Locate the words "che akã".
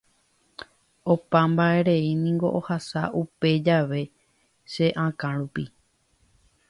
4.71-5.29